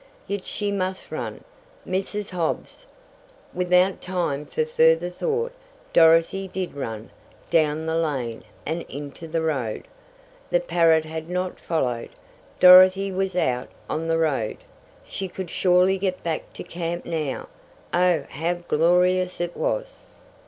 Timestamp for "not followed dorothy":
11.29-13.11